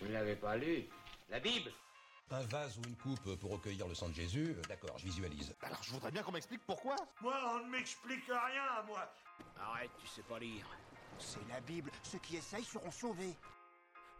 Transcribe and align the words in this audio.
Vous 0.00 0.08
ne 0.08 0.12
l'avez 0.12 0.36
pas 0.36 0.56
lu 0.56 0.86
La 1.28 1.40
Bible 1.40 1.72
Un 2.30 2.40
vase 2.42 2.78
ou 2.78 2.82
une 2.86 2.96
coupe 2.96 3.36
pour 3.36 3.52
recueillir 3.52 3.88
le 3.88 3.94
sang 3.94 4.08
de 4.08 4.14
Jésus, 4.14 4.54
euh, 4.56 4.62
d'accord, 4.68 4.96
je 4.98 5.04
visualise. 5.06 5.54
Alors 5.62 5.82
je 5.82 5.92
voudrais 5.92 6.10
bien 6.10 6.22
qu'on 6.22 6.32
m'explique 6.32 6.64
pourquoi. 6.66 6.96
Moi, 7.20 7.34
on 7.54 7.66
ne 7.66 7.70
m'explique 7.70 8.26
rien, 8.26 8.82
moi. 8.86 9.12
Arrête, 9.60 9.90
tu 10.00 10.06
sais 10.06 10.22
pas 10.22 10.38
lire. 10.38 10.66
C'est 11.18 11.46
la 11.48 11.60
Bible. 11.60 11.90
Ceux 12.02 12.18
qui 12.18 12.36
essayent 12.36 12.64
seront 12.64 12.90
sauvés. 12.90 13.34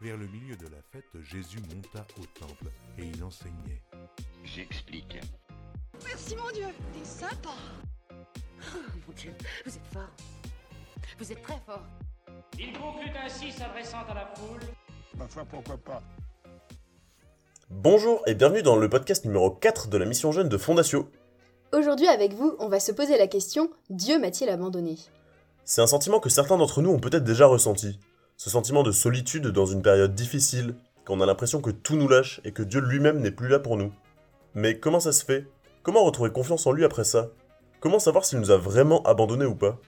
Vers 0.01 0.17
le 0.17 0.27
milieu 0.29 0.57
de 0.57 0.69
la 0.69 0.81
fête, 0.83 1.11
Jésus 1.23 1.59
monta 1.75 2.07
au 2.21 2.27
temple 2.27 2.67
et 2.99 3.05
il 3.05 3.23
enseignait. 3.23 3.83
J'explique. 4.45 5.19
Merci 6.05 6.37
mon 6.37 6.51
Dieu, 6.51 6.69
t'es 6.93 7.05
sympa. 7.05 7.51
Oh, 8.13 8.79
mon 9.07 9.15
Dieu, 9.15 9.35
vous 9.65 9.77
êtes 9.77 9.87
fort. 9.93 10.11
Vous 11.19 11.33
êtes 11.33 11.43
très 11.43 11.59
fort. 11.61 11.85
Il 12.59 12.73
conclut 12.73 13.11
ainsi 13.17 13.53
s'adressant 13.53 14.05
à 14.09 14.15
la 14.15 14.27
foule. 14.35 14.61
Ma 15.19 15.27
foi, 15.27 15.45
pourquoi 15.51 15.77
pas 15.79 16.03
Bonjour 17.71 18.23
et 18.27 18.35
bienvenue 18.35 18.63
dans 18.63 18.77
le 18.77 18.89
podcast 18.89 19.25
numéro 19.25 19.51
4 19.51 19.89
de 19.89 19.99
la 19.99 20.07
mission 20.07 20.31
jeune 20.31 20.49
de 20.49 20.57
Fondatio. 20.57 21.11
Aujourd'hui 21.73 22.07
avec 22.07 22.35
vous, 22.35 22.55
on 22.61 22.69
va 22.69 22.79
se 22.79 22.93
poser 22.93 23.19
la 23.19 23.27
question 23.27 23.69
Dieu 23.91 24.21
m'a-t-il 24.21 24.49
abandonné? 24.49 24.97
C'est 25.65 25.83
un 25.83 25.89
sentiment 25.89 26.21
que 26.21 26.31
certains 26.31 26.57
d'entre 26.57 26.83
nous 26.83 26.91
ont 26.91 27.01
peut-être 27.01 27.25
déjà 27.25 27.47
ressenti. 27.47 27.99
Ce 28.37 28.49
sentiment 28.49 28.85
de 28.85 28.93
solitude 28.93 29.49
dans 29.49 29.67
une 29.67 29.83
période 29.83 30.15
difficile, 30.15 30.77
quand 31.05 31.15
on 31.17 31.21
a 31.21 31.27
l'impression 31.27 31.61
que 31.61 31.71
tout 31.71 31.97
nous 31.97 32.09
lâche 32.09 32.41
et 32.45 32.53
que 32.53 32.63
Dieu 32.63 32.81
lui-même 32.81 33.19
n'est 33.19 33.33
plus 33.33 33.49
là 33.49 33.59
pour 33.59 33.77
nous. 33.77 33.93
Mais 34.55 34.79
comment 34.79 35.01
ça 35.01 35.13
se 35.13 35.25
fait? 35.25 35.47
Comment 35.83 36.05
retrouver 36.05 36.31
confiance 36.31 36.67
en 36.67 36.73
lui 36.73 36.85
après 36.85 37.05
ça? 37.05 37.31
Comment 37.81 37.99
savoir 37.99 38.25
s'il 38.25 38.39
nous 38.39 38.53
a 38.53 38.57
vraiment 38.57 39.03
abandonnés 39.03 39.47
ou 39.47 39.57
pas? 39.57 39.79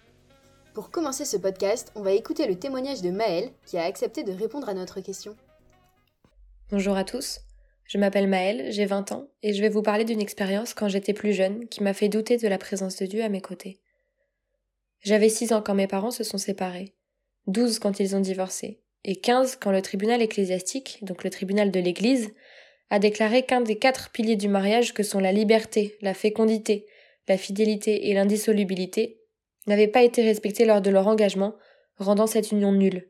Pour 0.74 0.90
commencer 0.90 1.24
ce 1.24 1.36
podcast, 1.36 1.90
on 1.96 2.02
va 2.02 2.12
écouter 2.12 2.46
le 2.46 2.54
témoignage 2.54 3.02
de 3.02 3.10
Maëlle 3.10 3.50
qui 3.66 3.76
a 3.76 3.82
accepté 3.82 4.22
de 4.22 4.30
répondre 4.30 4.68
à 4.68 4.74
notre 4.74 5.00
question. 5.00 5.36
Bonjour 6.70 6.96
à 6.96 7.02
tous. 7.02 7.40
Je 7.86 7.98
m'appelle 7.98 8.28
Maëlle, 8.28 8.70
j'ai 8.70 8.84
20 8.84 9.10
ans, 9.10 9.26
et 9.42 9.52
je 9.52 9.60
vais 9.60 9.68
vous 9.68 9.82
parler 9.82 10.04
d'une 10.04 10.20
expérience 10.20 10.72
quand 10.72 10.88
j'étais 10.88 11.12
plus 11.12 11.32
jeune 11.32 11.66
qui 11.66 11.82
m'a 11.82 11.92
fait 11.92 12.08
douter 12.08 12.36
de 12.36 12.46
la 12.46 12.56
présence 12.56 12.94
de 12.98 13.06
Dieu 13.06 13.24
à 13.24 13.28
mes 13.28 13.40
côtés. 13.40 13.80
J'avais 15.00 15.28
6 15.28 15.52
ans 15.52 15.60
quand 15.60 15.74
mes 15.74 15.88
parents 15.88 16.12
se 16.12 16.22
sont 16.22 16.38
séparés, 16.38 16.94
12 17.48 17.80
quand 17.80 17.98
ils 17.98 18.14
ont 18.14 18.20
divorcé, 18.20 18.80
et 19.02 19.16
15 19.16 19.56
quand 19.56 19.72
le 19.72 19.82
tribunal 19.82 20.22
ecclésiastique, 20.22 21.00
donc 21.02 21.24
le 21.24 21.30
tribunal 21.30 21.72
de 21.72 21.80
l'Église, 21.80 22.30
a 22.90 23.00
déclaré 23.00 23.44
qu'un 23.44 23.60
des 23.60 23.76
quatre 23.76 24.10
piliers 24.10 24.36
du 24.36 24.48
mariage 24.48 24.94
que 24.94 25.02
sont 25.02 25.18
la 25.18 25.32
liberté, 25.32 25.98
la 26.00 26.14
fécondité, 26.14 26.86
la 27.26 27.38
fidélité 27.38 28.08
et 28.08 28.14
l'indissolubilité 28.14 29.19
n'avait 29.66 29.88
pas 29.88 30.02
été 30.02 30.22
respecté 30.22 30.64
lors 30.64 30.80
de 30.80 30.90
leur 30.90 31.06
engagement, 31.06 31.54
rendant 31.96 32.26
cette 32.26 32.52
union 32.52 32.72
nulle. 32.72 33.08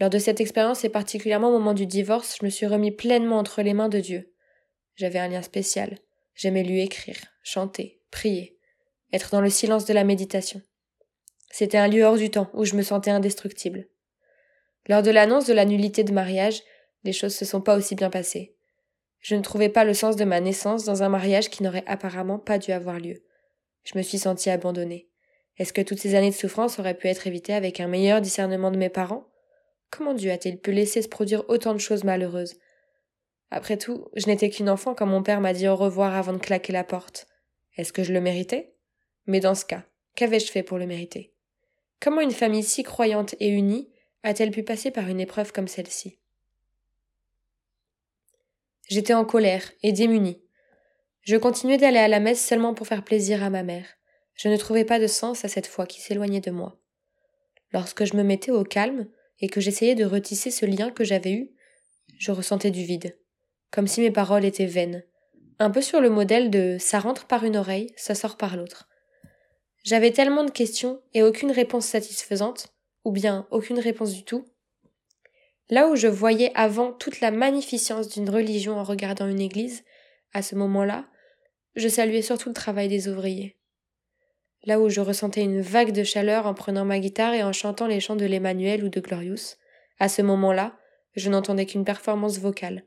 Lors 0.00 0.10
de 0.10 0.18
cette 0.18 0.40
expérience 0.40 0.84
et 0.84 0.88
particulièrement 0.88 1.48
au 1.48 1.58
moment 1.58 1.74
du 1.74 1.86
divorce, 1.86 2.36
je 2.40 2.44
me 2.44 2.50
suis 2.50 2.66
remis 2.66 2.90
pleinement 2.90 3.38
entre 3.38 3.62
les 3.62 3.74
mains 3.74 3.88
de 3.88 4.00
Dieu. 4.00 4.32
J'avais 4.96 5.18
un 5.18 5.28
lien 5.28 5.42
spécial. 5.42 5.98
J'aimais 6.34 6.64
lui 6.64 6.80
écrire, 6.80 7.16
chanter, 7.42 8.00
prier, 8.10 8.58
être 9.12 9.30
dans 9.30 9.40
le 9.40 9.50
silence 9.50 9.84
de 9.84 9.94
la 9.94 10.02
méditation. 10.02 10.60
C'était 11.50 11.78
un 11.78 11.86
lieu 11.86 12.02
hors 12.02 12.16
du 12.16 12.30
temps 12.30 12.50
où 12.54 12.64
je 12.64 12.74
me 12.74 12.82
sentais 12.82 13.12
indestructible. 13.12 13.86
Lors 14.88 15.02
de 15.02 15.10
l'annonce 15.10 15.46
de 15.46 15.52
la 15.52 15.64
nullité 15.64 16.02
de 16.02 16.12
mariage, 16.12 16.62
les 17.04 17.12
choses 17.12 17.34
se 17.34 17.44
sont 17.44 17.60
pas 17.60 17.76
aussi 17.76 17.94
bien 17.94 18.10
passées. 18.10 18.56
Je 19.20 19.36
ne 19.36 19.42
trouvais 19.42 19.68
pas 19.68 19.84
le 19.84 19.94
sens 19.94 20.16
de 20.16 20.24
ma 20.24 20.40
naissance 20.40 20.84
dans 20.84 21.02
un 21.02 21.08
mariage 21.08 21.50
qui 21.50 21.62
n'aurait 21.62 21.84
apparemment 21.86 22.38
pas 22.38 22.58
dû 22.58 22.72
avoir 22.72 22.98
lieu. 22.98 23.22
Je 23.84 23.96
me 23.96 24.02
suis 24.02 24.18
sentie 24.18 24.50
abandonnée. 24.50 25.08
Est-ce 25.58 25.72
que 25.72 25.82
toutes 25.82 26.00
ces 26.00 26.14
années 26.14 26.30
de 26.30 26.34
souffrance 26.34 26.78
auraient 26.78 26.96
pu 26.96 27.08
être 27.08 27.26
évitées 27.26 27.54
avec 27.54 27.80
un 27.80 27.86
meilleur 27.86 28.20
discernement 28.20 28.70
de 28.70 28.76
mes 28.76 28.88
parents? 28.88 29.28
Comment 29.90 30.14
Dieu 30.14 30.32
a-t-il 30.32 30.58
pu 30.58 30.72
laisser 30.72 31.02
se 31.02 31.08
produire 31.08 31.48
autant 31.48 31.72
de 31.72 31.78
choses 31.78 32.04
malheureuses? 32.04 32.56
Après 33.50 33.76
tout, 33.76 34.08
je 34.16 34.26
n'étais 34.26 34.50
qu'une 34.50 34.68
enfant 34.68 34.94
quand 34.94 35.06
mon 35.06 35.22
père 35.22 35.40
m'a 35.40 35.52
dit 35.52 35.68
au 35.68 35.76
revoir 35.76 36.14
avant 36.14 36.32
de 36.32 36.38
claquer 36.38 36.72
la 36.72 36.82
porte. 36.82 37.28
Est-ce 37.76 37.92
que 37.92 38.02
je 38.02 38.12
le 38.12 38.20
méritais? 38.20 38.74
Mais 39.26 39.38
dans 39.38 39.54
ce 39.54 39.64
cas, 39.64 39.84
qu'avais-je 40.16 40.50
fait 40.50 40.64
pour 40.64 40.78
le 40.78 40.86
mériter? 40.86 41.32
Comment 42.00 42.20
une 42.20 42.32
famille 42.32 42.64
si 42.64 42.82
croyante 42.82 43.36
et 43.38 43.48
unie 43.48 43.90
a-t-elle 44.24 44.50
pu 44.50 44.64
passer 44.64 44.90
par 44.90 45.08
une 45.08 45.20
épreuve 45.20 45.52
comme 45.52 45.68
celle-ci? 45.68 46.18
J'étais 48.88 49.14
en 49.14 49.24
colère 49.24 49.70
et 49.82 49.92
démunie. 49.92 50.42
Je 51.22 51.36
continuais 51.36 51.78
d'aller 51.78 51.98
à 51.98 52.08
la 52.08 52.20
messe 52.20 52.44
seulement 52.44 52.74
pour 52.74 52.86
faire 52.86 53.04
plaisir 53.04 53.42
à 53.42 53.50
ma 53.50 53.62
mère. 53.62 53.86
Je 54.34 54.48
ne 54.48 54.56
trouvais 54.56 54.84
pas 54.84 54.98
de 54.98 55.06
sens 55.06 55.44
à 55.44 55.48
cette 55.48 55.66
foi 55.66 55.86
qui 55.86 56.00
s'éloignait 56.00 56.40
de 56.40 56.50
moi. 56.50 56.78
Lorsque 57.72 58.04
je 58.04 58.16
me 58.16 58.22
mettais 58.22 58.50
au 58.50 58.64
calme 58.64 59.08
et 59.40 59.48
que 59.48 59.60
j'essayais 59.60 59.94
de 59.94 60.04
retisser 60.04 60.50
ce 60.50 60.66
lien 60.66 60.90
que 60.90 61.04
j'avais 61.04 61.32
eu, 61.32 61.50
je 62.18 62.32
ressentais 62.32 62.70
du 62.70 62.84
vide, 62.84 63.16
comme 63.70 63.86
si 63.86 64.00
mes 64.00 64.10
paroles 64.10 64.44
étaient 64.44 64.66
vaines, 64.66 65.04
un 65.58 65.70
peu 65.70 65.80
sur 65.80 66.00
le 66.00 66.10
modèle 66.10 66.50
de 66.50 66.76
ça 66.78 66.98
rentre 66.98 67.26
par 67.26 67.44
une 67.44 67.56
oreille, 67.56 67.92
ça 67.96 68.14
sort 68.14 68.36
par 68.36 68.56
l'autre. 68.56 68.88
J'avais 69.82 70.12
tellement 70.12 70.44
de 70.44 70.50
questions 70.50 71.00
et 71.12 71.22
aucune 71.22 71.50
réponse 71.50 71.86
satisfaisante, 71.86 72.68
ou 73.04 73.12
bien 73.12 73.46
aucune 73.50 73.78
réponse 73.78 74.12
du 74.12 74.24
tout, 74.24 74.46
Là 75.70 75.88
où 75.88 75.96
je 75.96 76.08
voyais 76.08 76.52
avant 76.54 76.92
toute 76.92 77.20
la 77.20 77.30
magnificence 77.30 78.08
d'une 78.08 78.28
religion 78.28 78.78
en 78.78 78.84
regardant 78.84 79.28
une 79.28 79.40
église, 79.40 79.82
à 80.32 80.42
ce 80.42 80.54
moment-là, 80.56 81.06
je 81.74 81.88
saluais 81.88 82.22
surtout 82.22 82.50
le 82.50 82.54
travail 82.54 82.88
des 82.88 83.08
ouvriers. 83.08 83.56
Là 84.66 84.80
où 84.80 84.88
je 84.88 85.00
ressentais 85.00 85.42
une 85.42 85.60
vague 85.60 85.92
de 85.92 86.04
chaleur 86.04 86.46
en 86.46 86.54
prenant 86.54 86.84
ma 86.84 86.98
guitare 86.98 87.34
et 87.34 87.42
en 87.42 87.52
chantant 87.52 87.86
les 87.86 88.00
chants 88.00 88.16
de 88.16 88.24
l'Emmanuel 88.24 88.82
ou 88.84 88.88
de 88.88 89.00
Glorious, 89.00 89.56
à 89.98 90.08
ce 90.08 90.22
moment-là, 90.22 90.78
je 91.14 91.28
n'entendais 91.28 91.66
qu'une 91.66 91.84
performance 91.84 92.38
vocale. 92.38 92.84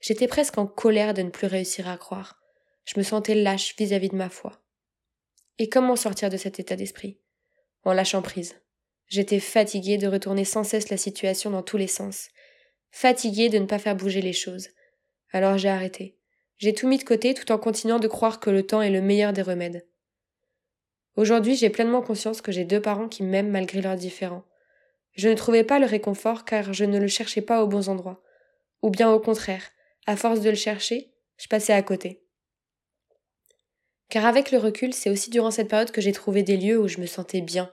J'étais 0.00 0.28
presque 0.28 0.58
en 0.58 0.66
colère 0.66 1.14
de 1.14 1.22
ne 1.22 1.30
plus 1.30 1.46
réussir 1.46 1.88
à 1.88 1.96
croire. 1.96 2.38
Je 2.84 2.98
me 2.98 3.02
sentais 3.02 3.34
lâche 3.34 3.74
vis-à-vis 3.78 4.10
de 4.10 4.16
ma 4.16 4.28
foi. 4.28 4.60
Et 5.58 5.70
comment 5.70 5.96
sortir 5.96 6.28
de 6.28 6.36
cet 6.36 6.60
état 6.60 6.76
d'esprit? 6.76 7.18
En 7.84 7.94
lâchant 7.94 8.20
prise. 8.20 8.56
J'étais 9.08 9.40
fatiguée 9.40 9.96
de 9.96 10.08
retourner 10.08 10.44
sans 10.44 10.64
cesse 10.64 10.90
la 10.90 10.96
situation 10.96 11.50
dans 11.50 11.62
tous 11.62 11.76
les 11.76 11.86
sens, 11.86 12.28
fatiguée 12.90 13.48
de 13.48 13.58
ne 13.58 13.66
pas 13.66 13.78
faire 13.78 13.96
bouger 13.96 14.20
les 14.20 14.32
choses. 14.32 14.68
Alors 15.32 15.56
j'ai 15.56 15.68
arrêté. 15.68 16.18
J'ai 16.58 16.74
tout 16.74 16.86
mis 16.86 16.98
de 16.98 17.04
côté 17.04 17.34
tout 17.34 17.50
en 17.50 17.58
continuant 17.58 17.98
de 17.98 18.08
croire 18.08 18.40
que 18.40 18.50
le 18.50 18.66
temps 18.66 18.82
est 18.82 18.90
le 18.90 19.00
meilleur 19.02 19.32
des 19.32 19.42
remèdes. 19.42 19.86
Aujourd'hui, 21.16 21.54
j'ai 21.54 21.70
pleinement 21.70 22.02
conscience 22.02 22.40
que 22.40 22.50
j'ai 22.52 22.64
deux 22.64 22.80
parents 22.80 23.08
qui 23.08 23.22
m'aiment 23.22 23.50
malgré 23.50 23.80
leurs 23.80 23.96
différends. 23.96 24.44
Je 25.12 25.28
ne 25.28 25.34
trouvais 25.34 25.62
pas 25.62 25.78
le 25.78 25.86
réconfort 25.86 26.44
car 26.44 26.72
je 26.72 26.84
ne 26.84 26.98
le 26.98 27.06
cherchais 27.06 27.40
pas 27.40 27.62
aux 27.62 27.68
bons 27.68 27.88
endroits. 27.88 28.20
Ou 28.82 28.90
bien 28.90 29.10
au 29.12 29.20
contraire, 29.20 29.70
à 30.06 30.16
force 30.16 30.40
de 30.40 30.50
le 30.50 30.56
chercher, 30.56 31.12
je 31.36 31.46
passais 31.46 31.72
à 31.72 31.82
côté. 31.82 32.20
Car 34.08 34.26
avec 34.26 34.50
le 34.50 34.58
recul, 34.58 34.92
c'est 34.92 35.10
aussi 35.10 35.30
durant 35.30 35.50
cette 35.50 35.68
période 35.68 35.90
que 35.90 36.00
j'ai 36.00 36.12
trouvé 36.12 36.42
des 36.42 36.56
lieux 36.56 36.78
où 36.78 36.88
je 36.88 36.98
me 36.98 37.06
sentais 37.06 37.40
bien, 37.40 37.72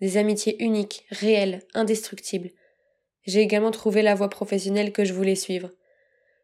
des 0.00 0.16
amitiés 0.16 0.62
uniques, 0.62 1.06
réelles, 1.10 1.62
indestructibles. 1.74 2.50
J'ai 3.24 3.40
également 3.40 3.70
trouvé 3.70 4.02
la 4.02 4.16
voie 4.16 4.28
professionnelle 4.28 4.92
que 4.92 5.04
je 5.04 5.14
voulais 5.14 5.36
suivre. 5.36 5.70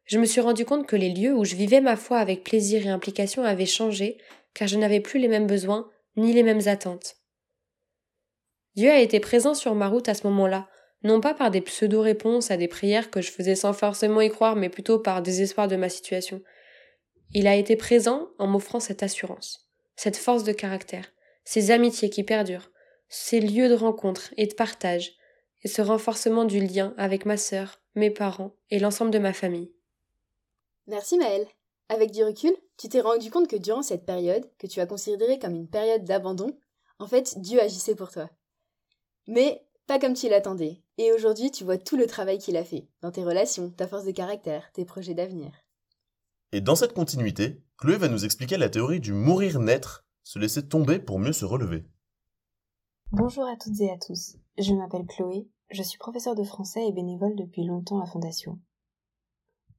Je 0.05 0.19
me 0.19 0.25
suis 0.25 0.41
rendu 0.41 0.65
compte 0.65 0.87
que 0.87 0.97
les 0.97 1.11
lieux 1.11 1.35
où 1.35 1.45
je 1.45 1.57
vivais 1.57 1.81
ma 1.81 1.97
foi 1.97 2.19
avec 2.19 2.45
plaisir 2.45 2.87
et 2.87 2.91
implication 2.91 3.43
avaient 3.43 3.67
changé, 3.67 4.19
car 4.55 4.69
je 4.69 4.79
n'avais 4.79 5.01
plus 5.01 5.21
les 5.21 5.29
mêmes 5.29 5.47
besoins, 5.47 5.91
ni 6.19 6.33
les 6.33 6.43
mêmes 6.43 6.67
attentes. 6.67 7.17
Dieu 8.75 8.91
a 8.91 9.01
été 9.01 9.21
présent 9.21 9.55
sur 9.55 9.75
ma 9.75 9.89
route 9.89 10.09
à 10.09 10.15
ce 10.15 10.27
moment-là, 10.27 10.69
non 11.03 11.21
pas 11.21 11.35
par 11.35 11.51
des 11.51 11.61
pseudo-réponses 11.61 12.51
à 12.51 12.57
des 12.57 12.69
prières 12.69 13.11
que 13.11 13.21
je 13.21 13.31
faisais 13.31 13.55
sans 13.55 13.73
forcément 13.73 14.21
y 14.21 14.29
croire, 14.29 14.57
mais 14.57 14.69
plutôt 14.69 14.99
par 14.99 15.23
désespoir 15.23 15.69
de 15.69 15.77
ma 15.77 15.89
situation. 15.89 16.43
Il 17.33 17.47
a 17.47 17.57
été 17.57 17.77
présent 17.77 18.29
en 18.39 18.47
m'offrant 18.47 18.81
cette 18.81 19.03
assurance, 19.03 19.69
cette 19.97 20.17
force 20.17 20.45
de 20.45 20.53
caractère, 20.53 21.13
ces 21.45 21.71
amitiés 21.71 22.11
qui 22.11 22.25
perdurent, 22.25 22.71
ces 23.09 23.41
lieux 23.41 23.69
de 23.69 23.75
rencontre 23.75 24.33
et 24.37 24.47
de 24.47 24.55
partage, 24.55 25.13
et 25.63 25.69
ce 25.69 25.83
renforcement 25.83 26.45
du 26.45 26.61
lien 26.61 26.95
avec 26.97 27.27
ma 27.27 27.37
sœur, 27.37 27.81
mes 27.95 28.11
parents 28.11 28.55
et 28.71 28.79
l'ensemble 28.79 29.11
de 29.11 29.19
ma 29.19 29.33
famille. 29.33 29.73
Merci 30.87 31.19
Maëlle. 31.19 31.47
Avec 31.89 32.11
du 32.11 32.23
recul, 32.23 32.55
tu 32.77 32.89
t'es 32.89 33.01
rendu 33.01 33.31
compte 33.31 33.49
que 33.49 33.57
durant 33.57 33.83
cette 33.83 34.05
période, 34.05 34.49
que 34.59 34.67
tu 34.67 34.81
as 34.81 34.87
considérée 34.87 35.39
comme 35.39 35.55
une 35.55 35.69
période 35.69 36.05
d'abandon, 36.05 36.59
en 36.99 37.07
fait, 37.07 37.39
Dieu 37.39 37.61
agissait 37.63 37.95
pour 37.95 38.11
toi. 38.11 38.29
Mais 39.27 39.67
pas 39.87 39.99
comme 39.99 40.15
tu 40.15 40.29
l'attendais. 40.29 40.83
Et 40.99 41.13
aujourd'hui, 41.13 41.51
tu 41.51 41.65
vois 41.65 41.79
tout 41.79 41.97
le 41.97 42.07
travail 42.07 42.39
qu'il 42.39 42.57
a 42.59 42.65
fait, 42.65 42.89
dans 43.01 43.11
tes 43.11 43.25
relations, 43.25 43.71
ta 43.71 43.89
force 43.89 44.05
de 44.05 44.11
caractère, 44.11 44.71
tes 44.73 44.85
projets 44.85 45.15
d'avenir. 45.15 45.51
Et 46.53 46.61
dans 46.61 46.77
cette 46.77 46.93
continuité, 46.93 47.63
Chloé 47.79 47.97
va 47.97 48.09
nous 48.09 48.25
expliquer 48.25 48.59
la 48.59 48.69
théorie 48.69 49.01
du 49.01 49.13
mourir 49.13 49.61
naître, 49.61 50.05
se 50.25 50.39
laisser 50.39 50.69
tomber 50.69 50.99
pour 50.99 51.19
mieux 51.19 51.33
se 51.33 51.45
relever. 51.45 51.87
Bonjour 53.13 53.45
à 53.45 53.57
toutes 53.57 53.81
et 53.81 53.91
à 53.91 53.97
tous. 53.97 54.37
Je 54.59 54.75
m'appelle 54.75 55.07
Chloé, 55.07 55.49
je 55.71 55.83
suis 55.83 55.99
professeure 55.99 56.35
de 56.35 56.45
français 56.45 56.87
et 56.87 56.93
bénévole 56.93 57.37
depuis 57.37 57.65
longtemps 57.65 58.01
à 58.01 58.07
Fondation. 58.07 58.59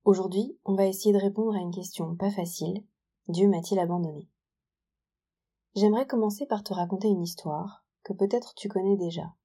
Aujourd'hui, 0.05 0.57
on 0.63 0.75
va 0.75 0.85
essayer 0.85 1.13
de 1.13 1.19
répondre 1.19 1.55
à 1.55 1.59
une 1.59 1.73
question 1.73 2.15
pas 2.15 2.31
facile. 2.31 2.85
Dieu 3.27 3.49
m'a-t-il 3.49 3.79
abandonné? 3.79 4.29
J'aimerais 5.75 6.07
commencer 6.07 6.45
par 6.45 6.63
te 6.63 6.73
raconter 6.73 7.09
une 7.09 7.21
histoire 7.21 7.83
que 8.03 8.13
peut-être 8.13 8.53
tu 8.55 8.69
connais 8.69 8.95
déjà. 8.95 9.35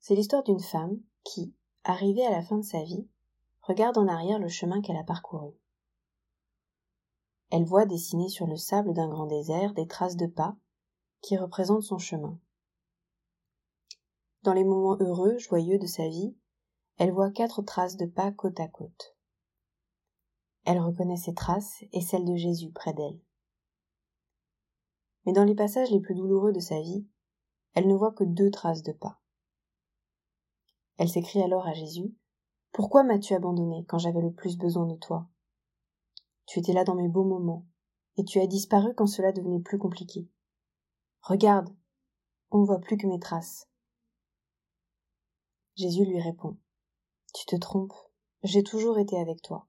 C'est 0.00 0.16
l'histoire 0.16 0.42
d'une 0.42 0.60
femme 0.60 1.00
qui, 1.22 1.54
arrivée 1.84 2.26
à 2.26 2.30
la 2.30 2.42
fin 2.42 2.58
de 2.58 2.64
sa 2.64 2.82
vie, 2.82 3.08
regarde 3.62 3.96
en 3.96 4.08
arrière 4.08 4.38
le 4.38 4.48
chemin 4.48 4.80
qu'elle 4.80 4.96
a 4.96 5.04
parcouru. 5.04 5.52
Elle 7.50 7.64
voit 7.64 7.86
dessiner 7.86 8.28
sur 8.28 8.46
le 8.46 8.56
sable 8.56 8.92
d'un 8.92 9.08
grand 9.08 9.26
désert 9.26 9.72
des 9.72 9.86
traces 9.86 10.16
de 10.16 10.26
pas 10.26 10.56
qui 11.22 11.36
représentent 11.36 11.82
son 11.82 11.98
chemin. 11.98 12.38
Dans 14.42 14.52
les 14.52 14.64
moments 14.64 14.96
heureux, 15.00 15.38
joyeux 15.38 15.78
de 15.78 15.86
sa 15.86 16.08
vie, 16.08 16.36
elle 16.96 17.12
voit 17.12 17.30
quatre 17.30 17.62
traces 17.62 17.96
de 17.96 18.06
pas 18.06 18.32
côte 18.32 18.60
à 18.60 18.68
côte. 18.68 19.17
Elle 20.70 20.80
reconnaît 20.80 21.16
ces 21.16 21.32
traces 21.32 21.82
et 21.94 22.02
celles 22.02 22.26
de 22.26 22.36
Jésus 22.36 22.70
près 22.70 22.92
d'elle. 22.92 23.18
Mais 25.24 25.32
dans 25.32 25.44
les 25.44 25.54
passages 25.54 25.90
les 25.90 25.98
plus 25.98 26.14
douloureux 26.14 26.52
de 26.52 26.60
sa 26.60 26.78
vie, 26.82 27.06
elle 27.72 27.88
ne 27.88 27.94
voit 27.94 28.12
que 28.12 28.24
deux 28.24 28.50
traces 28.50 28.82
de 28.82 28.92
pas. 28.92 29.18
Elle 30.98 31.08
s'écrie 31.08 31.40
alors 31.40 31.66
à 31.66 31.72
Jésus 31.72 32.14
Pourquoi 32.72 33.02
m'as-tu 33.02 33.32
abandonné 33.32 33.86
quand 33.86 33.96
j'avais 33.96 34.20
le 34.20 34.30
plus 34.30 34.58
besoin 34.58 34.84
de 34.84 34.96
toi? 34.96 35.26
Tu 36.44 36.58
étais 36.58 36.74
là 36.74 36.84
dans 36.84 36.96
mes 36.96 37.08
beaux 37.08 37.24
moments, 37.24 37.64
et 38.18 38.24
tu 38.24 38.38
as 38.38 38.46
disparu 38.46 38.94
quand 38.94 39.06
cela 39.06 39.32
devenait 39.32 39.62
plus 39.62 39.78
compliqué. 39.78 40.28
Regarde, 41.22 41.74
on 42.50 42.58
ne 42.58 42.66
voit 42.66 42.80
plus 42.80 42.98
que 42.98 43.06
mes 43.06 43.18
traces. 43.18 43.70
Jésus 45.76 46.04
lui 46.04 46.20
répond 46.20 46.58
Tu 47.32 47.46
te 47.46 47.56
trompes, 47.56 47.96
j'ai 48.42 48.62
toujours 48.62 48.98
été 48.98 49.18
avec 49.18 49.40
toi. 49.40 49.66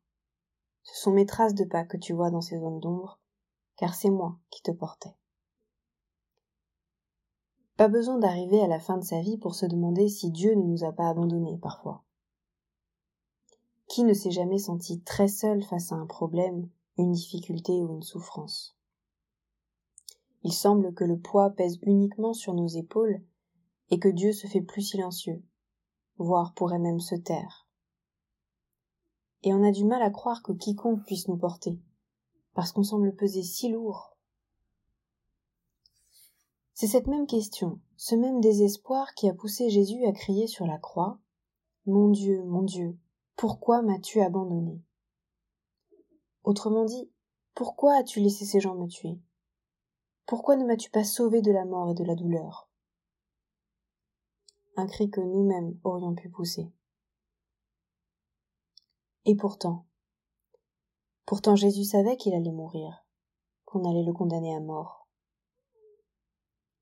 Ce 0.92 1.04
sont 1.04 1.12
mes 1.12 1.28
traces 1.28 1.54
de 1.54 1.66
pas 1.66 1.84
que 1.84 1.98
tu 1.98 2.14
vois 2.14 2.32
dans 2.32 2.42
ces 2.42 2.58
zones 2.58 2.80
d'ombre, 2.80 3.20
car 3.78 3.94
c'est 3.94 4.10
moi 4.10 4.40
qui 4.50 4.64
te 4.64 4.72
portais. 4.72 5.16
Pas 7.78 7.88
besoin 7.88 8.18
d'arriver 8.18 8.60
à 8.62 8.68
la 8.68 8.80
fin 8.80 8.98
de 8.98 9.04
sa 9.04 9.22
vie 9.22 9.38
pour 9.38 9.54
se 9.54 9.68
demander 9.68 10.10
si 10.10 10.32
Dieu 10.32 10.56
ne 10.56 10.64
nous 10.64 10.84
a 10.84 10.92
pas 10.92 11.08
abandonnés 11.08 11.60
parfois. 11.60 12.04
Qui 13.88 14.04
ne 14.04 14.14
s'est 14.14 14.32
jamais 14.32 14.58
senti 14.58 15.02
très 15.02 15.28
seul 15.28 15.64
face 15.64 15.92
à 15.92 15.96
un 15.96 16.08
problème, 16.08 16.68
une 16.98 17.12
difficulté 17.12 17.74
ou 17.84 17.94
une 17.94 18.04
souffrance? 18.04 18.76
Il 20.44 20.54
semble 20.54 20.94
que 20.94 21.04
le 21.04 21.20
poids 21.20 21.52
pèse 21.52 21.78
uniquement 21.84 22.34
sur 22.34 22.54
nos 22.54 22.68
épaules 22.68 23.22
et 23.92 24.00
que 24.00 24.10
Dieu 24.10 24.34
se 24.34 24.48
fait 24.48 24.62
plus 24.62 24.82
silencieux, 24.82 25.44
voire 26.18 26.54
pourrait 26.56 26.80
même 26.80 27.00
se 27.00 27.16
taire. 27.16 27.69
Et 29.44 29.54
on 29.54 29.64
a 29.64 29.72
du 29.72 29.86
mal 29.86 30.02
à 30.02 30.10
croire 30.10 30.44
que 30.44 30.52
quiconque 30.52 31.06
puisse 31.06 31.28
nous 31.28 31.38
porter, 31.38 31.80
parce 32.54 32.72
qu'on 32.72 32.84
semble 32.84 33.16
peser 33.16 33.44
si 33.44 33.70
lourd. 33.70 34.18
C'est 36.74 36.88
cette 36.88 37.08
même 37.08 37.28
question, 37.28 37.80
ce 37.98 38.16
même 38.16 38.42
désespoir 38.42 39.14
qui 39.14 39.28
a 39.30 39.34
poussé 39.34 39.70
Jésus 39.70 40.06
à 40.06 40.12
crier 40.12 40.48
sur 40.48 40.66
la 40.66 40.78
croix 40.78 41.20
Mon 41.86 42.10
Dieu, 42.10 42.44
mon 42.44 42.64
Dieu, 42.64 42.98
pourquoi 43.36 43.82
m'as-tu 43.82 44.22
abandonné? 44.22 44.82
Autrement 46.44 46.86
dit, 46.86 47.12
pourquoi 47.54 47.96
as-tu 47.98 48.22
laissé 48.22 48.46
ces 48.46 48.60
gens 48.60 48.76
me 48.76 48.88
tuer? 48.88 49.20
Pourquoi 50.26 50.56
ne 50.56 50.66
m'as-tu 50.66 50.90
pas 50.90 51.04
sauvé 51.04 51.42
de 51.42 51.52
la 51.52 51.66
mort 51.66 51.90
et 51.90 51.94
de 51.96 52.04
la 52.04 52.16
douleur? 52.16 52.70
Un 54.78 54.88
cri 54.88 55.10
que 55.10 55.20
nous-mêmes 55.20 55.78
aurions 55.84 56.16
pu 56.16 56.30
pousser. 56.30 56.72
Et 59.30 59.36
pourtant, 59.36 59.86
pourtant 61.28 61.56
Jésus 61.56 61.84
savait 61.84 62.18
qu'il 62.18 62.34
allait 62.34 62.52
mourir, 62.52 63.06
qu'on 63.64 63.88
allait 63.88 64.02
le 64.02 64.12
condamner 64.12 64.56
à 64.56 64.60
mort. 64.60 65.08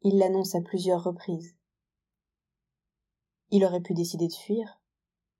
Il 0.03 0.17
l'annonce 0.17 0.55
à 0.55 0.61
plusieurs 0.61 1.03
reprises. 1.03 1.57
Il 3.51 3.65
aurait 3.65 3.81
pu 3.81 3.93
décider 3.93 4.29
de 4.29 4.33
fuir, 4.33 4.79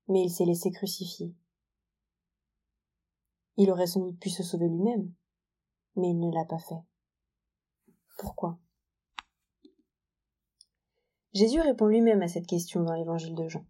mais 0.08 0.22
il 0.22 0.28
s'est 0.28 0.44
laissé 0.44 0.70
crucifier. 0.70 1.34
Il 3.56 3.70
aurait 3.70 3.86
sans 3.86 4.00
doute 4.00 4.20
pu 4.20 4.28
se 4.28 4.42
sauver 4.42 4.68
lui-même, 4.68 5.10
mais 5.96 6.10
il 6.10 6.20
ne 6.20 6.30
l'a 6.30 6.44
pas 6.44 6.58
fait. 6.58 6.84
Pourquoi? 8.18 8.58
Jésus 11.32 11.62
répond 11.62 11.86
lui-même 11.86 12.20
à 12.20 12.28
cette 12.28 12.46
question 12.46 12.82
dans 12.82 12.92
l'évangile 12.92 13.34
de 13.34 13.48
Jean. 13.48 13.64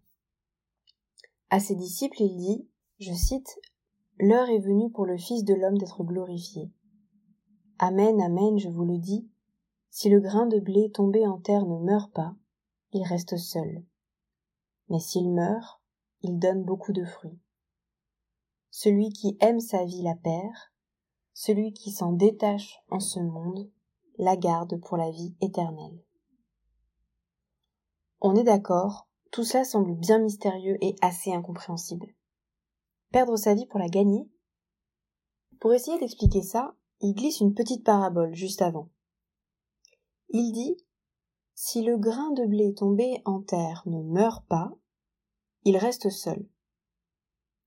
À 1.49 1.61
ses 1.61 1.75
disciples, 1.75 2.21
il 2.21 2.35
dit, 2.35 2.69
je 2.99 3.13
cite, 3.13 3.59
L'heure 4.19 4.49
est 4.49 4.59
venue 4.59 4.91
pour 4.91 5.05
le 5.05 5.17
Fils 5.17 5.45
de 5.45 5.53
l'homme 5.53 5.77
d'être 5.77 6.03
glorifié. 6.03 6.69
Amen, 7.77 8.19
amen, 8.19 8.57
je 8.59 8.67
vous 8.67 8.83
le 8.83 8.97
dis, 8.97 9.29
si 9.89 10.09
le 10.09 10.19
grain 10.19 10.45
de 10.45 10.59
blé 10.59 10.91
tombé 10.91 11.25
en 11.25 11.39
terre 11.39 11.65
ne 11.65 11.79
meurt 11.79 12.11
pas, 12.13 12.35
il 12.91 13.03
reste 13.03 13.37
seul. 13.37 13.85
Mais 14.89 14.99
s'il 14.99 15.31
meurt, 15.31 15.81
il 16.21 16.37
donne 16.37 16.63
beaucoup 16.63 16.91
de 16.91 17.05
fruits. 17.05 17.39
Celui 18.69 19.09
qui 19.11 19.37
aime 19.39 19.61
sa 19.61 19.85
vie 19.85 20.01
la 20.01 20.15
perd, 20.15 20.53
celui 21.33 21.71
qui 21.71 21.91
s'en 21.91 22.11
détache 22.11 22.79
en 22.89 22.99
ce 22.99 23.21
monde 23.21 23.71
la 24.17 24.35
garde 24.35 24.77
pour 24.81 24.97
la 24.97 25.09
vie 25.09 25.33
éternelle. 25.39 26.03
On 28.19 28.35
est 28.35 28.43
d'accord, 28.43 29.07
tout 29.31 29.45
cela 29.45 29.63
semble 29.63 29.95
bien 29.95 30.19
mystérieux 30.19 30.77
et 30.81 30.95
assez 31.01 31.31
incompréhensible. 31.31 32.13
Perdre 33.11 33.37
sa 33.37 33.55
vie 33.55 33.65
pour 33.65 33.79
la 33.79 33.89
gagner 33.89 34.29
Pour 35.59 35.73
essayer 35.73 35.97
d'expliquer 35.97 36.43
ça, 36.43 36.75
il 37.01 37.15
glisse 37.15 37.39
une 37.39 37.55
petite 37.55 37.83
parabole 37.83 38.35
juste 38.35 38.61
avant. 38.61 38.89
Il 40.29 40.51
dit 40.51 40.77
Si 41.55 41.81
le 41.81 41.97
grain 41.97 42.31
de 42.31 42.45
blé 42.45 42.75
tombé 42.75 43.23
en 43.25 43.41
terre 43.41 43.81
ne 43.87 44.03
meurt 44.03 44.45
pas, 44.47 44.71
il 45.63 45.77
reste 45.77 46.11
seul. 46.11 46.47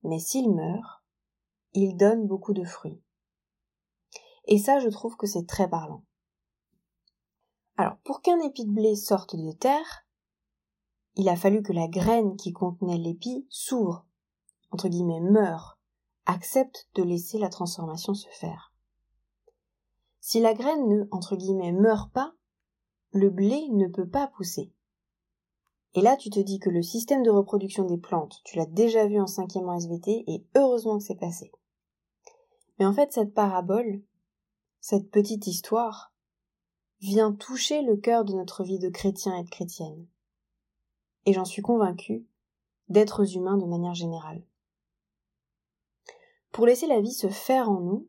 Mais 0.04 0.20
s'il 0.20 0.48
meurt, 0.48 1.02
il 1.72 1.96
donne 1.96 2.28
beaucoup 2.28 2.52
de 2.52 2.64
fruits. 2.64 3.02
Et 4.44 4.58
ça, 4.58 4.78
je 4.78 4.88
trouve 4.88 5.16
que 5.16 5.26
c'est 5.26 5.46
très 5.46 5.68
parlant. 5.68 6.04
Alors, 7.76 7.96
pour 8.04 8.20
qu'un 8.20 8.38
épi 8.40 8.64
de 8.64 8.70
blé 8.70 8.94
sorte 8.94 9.34
de 9.34 9.50
terre, 9.50 10.06
il 11.16 11.28
a 11.28 11.36
fallu 11.36 11.62
que 11.62 11.72
la 11.72 11.88
graine 11.88 12.36
qui 12.36 12.52
contenait 12.52 12.98
l'épi 12.98 13.46
s'ouvre, 13.50 14.06
entre 14.72 14.88
guillemets 14.88 15.20
meure, 15.20 15.78
accepte 16.26 16.88
de 16.94 17.02
laisser 17.02 17.38
la 17.38 17.48
transformation 17.48 18.14
se 18.14 18.28
faire. 18.28 18.72
Si 20.20 20.40
la 20.40 20.54
graine 20.54 20.88
ne, 20.88 21.04
entre 21.10 21.36
guillemets, 21.36 21.72
meurt 21.72 22.10
pas, 22.12 22.34
le 23.12 23.28
blé 23.28 23.68
ne 23.70 23.86
peut 23.86 24.08
pas 24.08 24.28
pousser. 24.28 24.72
Et 25.94 26.00
là, 26.00 26.16
tu 26.16 26.30
te 26.30 26.40
dis 26.40 26.58
que 26.58 26.70
le 26.70 26.82
système 26.82 27.22
de 27.22 27.30
reproduction 27.30 27.84
des 27.84 27.98
plantes, 27.98 28.40
tu 28.44 28.56
l'as 28.56 28.66
déjà 28.66 29.06
vu 29.06 29.20
en 29.20 29.26
cinquième 29.26 29.68
en 29.68 29.78
SVT, 29.78 30.24
et 30.26 30.46
heureusement 30.56 30.98
que 30.98 31.04
c'est 31.04 31.16
passé. 31.16 31.52
Mais 32.78 32.86
en 32.86 32.94
fait, 32.94 33.12
cette 33.12 33.34
parabole, 33.34 34.02
cette 34.80 35.10
petite 35.10 35.46
histoire, 35.46 36.14
vient 37.00 37.32
toucher 37.32 37.82
le 37.82 37.96
cœur 37.96 38.24
de 38.24 38.32
notre 38.32 38.64
vie 38.64 38.78
de 38.78 38.88
chrétien 38.88 39.36
et 39.36 39.44
de 39.44 39.50
chrétienne. 39.50 40.06
Et 41.26 41.32
j'en 41.34 41.44
suis 41.44 41.62
convaincue, 41.62 42.26
d'êtres 42.88 43.36
humains 43.36 43.58
de 43.58 43.66
manière 43.66 43.94
générale. 43.94 44.42
Pour 46.52 46.66
laisser 46.66 46.86
la 46.86 47.00
vie 47.00 47.12
se 47.12 47.28
faire 47.28 47.70
en 47.70 47.80
nous, 47.80 48.08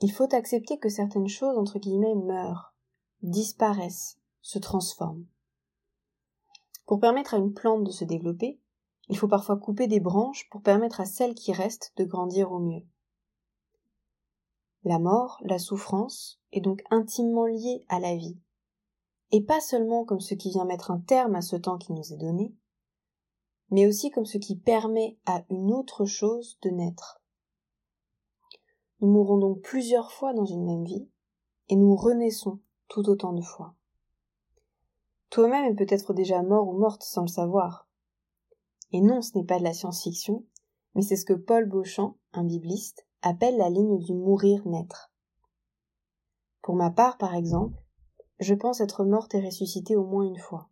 il 0.00 0.12
faut 0.12 0.32
accepter 0.32 0.78
que 0.78 0.88
certaines 0.88 1.28
choses, 1.28 1.58
entre 1.58 1.80
guillemets, 1.80 2.14
meurent, 2.14 2.72
disparaissent, 3.22 4.18
se 4.42 4.60
transforme. 4.60 5.26
Pour 6.86 7.00
permettre 7.00 7.34
à 7.34 7.38
une 7.38 7.52
plante 7.52 7.82
de 7.82 7.90
se 7.90 8.04
développer, 8.04 8.60
il 9.08 9.16
faut 9.16 9.28
parfois 9.28 9.56
couper 9.56 9.88
des 9.88 10.00
branches 10.00 10.48
pour 10.50 10.62
permettre 10.62 11.00
à 11.00 11.04
celles 11.04 11.34
qui 11.34 11.52
restent 11.52 11.92
de 11.96 12.04
grandir 12.04 12.52
au 12.52 12.60
mieux. 12.60 12.86
La 14.84 14.98
mort, 14.98 15.40
la 15.42 15.58
souffrance, 15.58 16.40
est 16.52 16.60
donc 16.60 16.84
intimement 16.90 17.46
liée 17.46 17.84
à 17.88 17.98
la 17.98 18.14
vie, 18.14 18.38
et 19.32 19.42
pas 19.42 19.60
seulement 19.60 20.04
comme 20.04 20.20
ce 20.20 20.34
qui 20.34 20.50
vient 20.50 20.64
mettre 20.64 20.90
un 20.90 21.00
terme 21.00 21.34
à 21.34 21.42
ce 21.42 21.56
temps 21.56 21.78
qui 21.78 21.92
nous 21.92 22.12
est 22.12 22.18
donné, 22.18 22.54
mais 23.70 23.86
aussi 23.86 24.10
comme 24.10 24.26
ce 24.26 24.38
qui 24.38 24.56
permet 24.56 25.18
à 25.26 25.42
une 25.50 25.72
autre 25.72 26.04
chose 26.04 26.58
de 26.62 26.70
naître. 26.70 27.23
Nous 29.04 29.10
mourrons 29.10 29.36
donc 29.36 29.60
plusieurs 29.60 30.12
fois 30.12 30.32
dans 30.32 30.46
une 30.46 30.64
même 30.64 30.86
vie, 30.86 31.06
et 31.68 31.76
nous 31.76 31.94
renaissons 31.94 32.60
tout 32.88 33.06
autant 33.10 33.34
de 33.34 33.42
fois. 33.42 33.74
Toi-même 35.28 35.66
est 35.66 35.74
peut-être 35.74 36.14
déjà 36.14 36.40
mort 36.40 36.66
ou 36.68 36.78
morte 36.78 37.02
sans 37.02 37.20
le 37.20 37.28
savoir. 37.28 37.86
Et 38.92 39.02
non, 39.02 39.20
ce 39.20 39.36
n'est 39.36 39.44
pas 39.44 39.58
de 39.58 39.62
la 39.62 39.74
science-fiction, 39.74 40.46
mais 40.94 41.02
c'est 41.02 41.16
ce 41.16 41.26
que 41.26 41.34
Paul 41.34 41.68
Beauchamp, 41.68 42.16
un 42.32 42.44
bibliste, 42.44 43.06
appelle 43.20 43.58
la 43.58 43.68
ligne 43.68 43.98
du 43.98 44.14
mourir-naître. 44.14 45.12
Pour 46.62 46.74
ma 46.74 46.88
part, 46.88 47.18
par 47.18 47.34
exemple, 47.34 47.76
je 48.40 48.54
pense 48.54 48.80
être 48.80 49.04
morte 49.04 49.34
et 49.34 49.44
ressuscitée 49.44 49.96
au 49.96 50.06
moins 50.06 50.24
une 50.24 50.38
fois. 50.38 50.70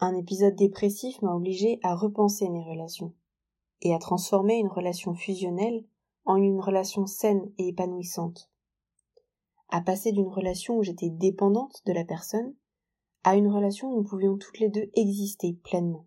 Un 0.00 0.14
épisode 0.14 0.54
dépressif 0.54 1.22
m'a 1.22 1.34
obligé 1.34 1.80
à 1.82 1.94
repenser 1.94 2.50
mes 2.50 2.62
relations 2.62 3.14
et 3.80 3.94
à 3.94 3.98
transformer 3.98 4.58
une 4.58 4.68
relation 4.68 5.14
fusionnelle 5.14 5.82
en 6.24 6.36
une 6.36 6.60
relation 6.60 7.06
saine 7.06 7.50
et 7.58 7.68
épanouissante 7.68 8.50
à 9.70 9.80
passer 9.80 10.12
d'une 10.12 10.28
relation 10.28 10.76
où 10.76 10.82
j'étais 10.82 11.10
dépendante 11.10 11.82
de 11.86 11.92
la 11.92 12.04
personne 12.04 12.54
à 13.22 13.36
une 13.36 13.48
relation 13.48 13.88
où 13.88 13.96
nous 13.96 14.02
pouvions 14.02 14.36
toutes 14.36 14.58
les 14.58 14.68
deux 14.68 14.90
exister 14.94 15.52
pleinement. 15.62 16.04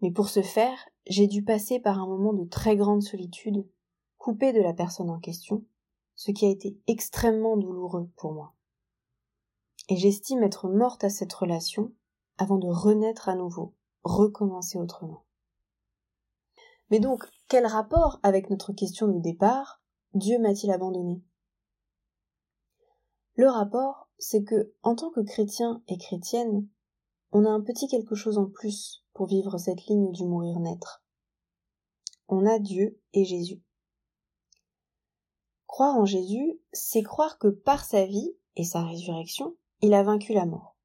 Mais 0.00 0.10
pour 0.10 0.28
ce 0.28 0.42
faire, 0.42 0.88
j'ai 1.06 1.26
dû 1.26 1.44
passer 1.44 1.80
par 1.80 1.98
un 1.98 2.06
moment 2.06 2.32
de 2.32 2.44
très 2.44 2.76
grande 2.76 3.02
solitude, 3.02 3.66
coupé 4.18 4.52
de 4.52 4.60
la 4.60 4.72
personne 4.72 5.10
en 5.10 5.18
question, 5.18 5.64
ce 6.14 6.30
qui 6.30 6.46
a 6.46 6.50
été 6.50 6.78
extrêmement 6.86 7.56
douloureux 7.56 8.10
pour 8.16 8.32
moi. 8.32 8.54
Et 9.88 9.96
j'estime 9.96 10.42
être 10.42 10.68
morte 10.68 11.04
à 11.04 11.10
cette 11.10 11.32
relation 11.32 11.92
avant 12.38 12.56
de 12.56 12.68
renaître 12.68 13.28
à 13.28 13.36
nouveau, 13.36 13.74
recommencer 14.02 14.78
autrement. 14.78 15.23
Mais 16.90 17.00
donc, 17.00 17.24
quel 17.48 17.66
rapport 17.66 18.20
avec 18.22 18.50
notre 18.50 18.72
question 18.72 19.08
de 19.08 19.20
départ 19.20 19.82
Dieu 20.12 20.38
m'a-t-il 20.38 20.70
abandonné? 20.70 21.22
Le 23.36 23.48
rapport, 23.48 24.08
c'est 24.18 24.44
que, 24.44 24.72
en 24.82 24.94
tant 24.94 25.10
que 25.10 25.20
chrétien 25.20 25.82
et 25.88 25.98
chrétienne, 25.98 26.68
on 27.32 27.44
a 27.44 27.50
un 27.50 27.60
petit 27.60 27.88
quelque 27.88 28.14
chose 28.14 28.38
en 28.38 28.46
plus 28.46 29.04
pour 29.12 29.26
vivre 29.26 29.58
cette 29.58 29.86
ligne 29.86 30.12
du 30.12 30.24
mourir-naître. 30.24 31.04
On 32.28 32.46
a 32.46 32.58
Dieu 32.58 33.00
et 33.12 33.24
Jésus. 33.24 33.62
Croire 35.66 35.96
en 35.96 36.04
Jésus, 36.04 36.60
c'est 36.72 37.02
croire 37.02 37.38
que 37.38 37.48
par 37.48 37.84
sa 37.84 38.06
vie 38.06 38.36
et 38.54 38.64
sa 38.64 38.84
résurrection, 38.84 39.56
il 39.80 39.94
a 39.94 40.04
vaincu 40.04 40.32
la 40.32 40.46
mort. 40.46 40.76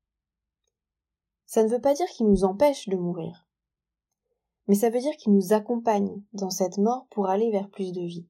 Ça 1.45 1.63
ne 1.63 1.69
veut 1.69 1.81
pas 1.81 1.93
dire 1.93 2.07
qu'il 2.07 2.27
nous 2.27 2.43
empêche 2.43 2.89
de 2.89 2.97
mourir, 2.97 3.47
mais 4.69 4.75
ça 4.75 4.91
veut 4.91 4.99
dire 4.99 5.17
qu'il 5.17 5.33
nous 5.33 5.51
accompagne 5.51 6.21
dans 6.31 6.51
cette 6.51 6.77
mort 6.77 7.07
pour 7.09 7.27
aller 7.27 7.49
vers 7.49 7.71
plus 7.71 7.91
de 7.91 8.01
vie. 8.01 8.27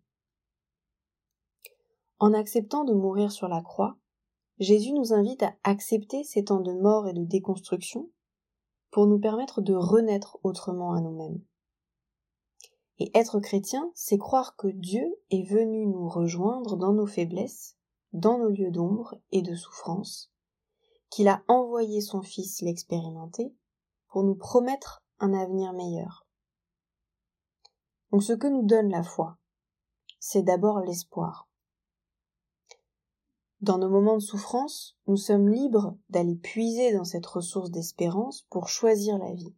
En 2.18 2.34
acceptant 2.34 2.86
de 2.86 2.94
mourir 2.94 3.34
sur 3.34 3.50
la 3.50 3.62
croix, 3.62 3.98
Jésus 4.58 4.94
nous 4.94 5.14
invite 5.14 5.44
à 5.44 5.54
accepter 5.64 6.24
ces 6.24 6.46
temps 6.46 6.62
de 6.62 6.72
mort 6.72 7.10
et 7.10 7.14
de 7.14 7.26
déconstruction 7.26 8.10
pour 8.90 9.06
nous 9.06 9.20
permettre 9.20 9.62
de 9.62 9.74
renaître 9.74 10.40
autrement 10.44 10.94
à 10.94 11.02
nous-mêmes. 11.02 11.42
Et 13.00 13.12
être 13.18 13.42
chrétien, 13.42 13.92
c'est 13.94 14.18
croire 14.18 14.56
que 14.56 14.70
Dieu 14.70 15.14
est 15.32 15.44
venu 15.44 15.88
nous 15.88 16.08
rejoindre 16.08 16.78
dans 16.78 16.94
nos 16.94 17.06
faiblesses, 17.06 17.76
dans 18.14 18.38
nos 18.38 18.50
lieux 18.50 18.72
d'ombre 18.72 19.16
et 19.34 19.42
de 19.42 19.56
souffrance, 19.56 20.32
qu'il 21.10 21.28
a 21.28 21.44
envoyé 21.50 22.00
son 22.00 22.22
Fils 22.22 22.62
l'expérimenter 22.62 23.54
pour 24.08 24.24
nous 24.24 24.36
promettre 24.36 25.04
un 25.20 25.34
avenir 25.34 25.74
meilleur. 25.74 26.29
Donc 28.12 28.24
ce 28.24 28.34
que 28.34 28.48
nous 28.48 28.64
donne 28.64 28.90
la 28.90 29.04
foi, 29.04 29.38
c'est 30.20 30.42
d'abord 30.42 30.80
l'espoir. 30.80 31.48
Dans 33.62 33.78
nos 33.78 33.90
moments 33.90 34.16
de 34.16 34.22
souffrance, 34.22 34.98
nous 35.08 35.18
sommes 35.18 35.50
libres 35.50 35.98
d'aller 36.10 36.36
puiser 36.36 36.94
dans 36.94 37.04
cette 37.04 37.26
ressource 37.26 37.72
d'espérance 37.72 38.44
pour 38.50 38.70
choisir 38.70 39.18
la 39.18 39.34
vie. 39.34 39.54